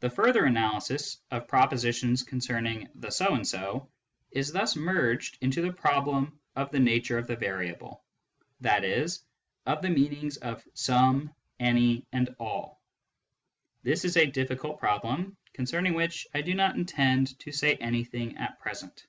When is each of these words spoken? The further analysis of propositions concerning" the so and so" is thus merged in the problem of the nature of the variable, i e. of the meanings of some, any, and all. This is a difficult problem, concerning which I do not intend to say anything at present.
The 0.00 0.08
further 0.08 0.46
analysis 0.46 1.18
of 1.30 1.46
propositions 1.46 2.22
concerning" 2.22 2.88
the 2.94 3.10
so 3.10 3.34
and 3.34 3.46
so" 3.46 3.90
is 4.30 4.50
thus 4.50 4.76
merged 4.76 5.36
in 5.42 5.50
the 5.50 5.74
problem 5.74 6.40
of 6.54 6.70
the 6.70 6.80
nature 6.80 7.18
of 7.18 7.26
the 7.26 7.36
variable, 7.36 8.02
i 8.64 8.80
e. 8.82 9.06
of 9.66 9.82
the 9.82 9.90
meanings 9.90 10.38
of 10.38 10.66
some, 10.72 11.34
any, 11.60 12.06
and 12.12 12.34
all. 12.40 12.80
This 13.82 14.06
is 14.06 14.16
a 14.16 14.24
difficult 14.24 14.78
problem, 14.80 15.36
concerning 15.52 15.92
which 15.92 16.26
I 16.32 16.40
do 16.40 16.54
not 16.54 16.76
intend 16.76 17.38
to 17.40 17.52
say 17.52 17.74
anything 17.74 18.38
at 18.38 18.58
present. 18.58 19.04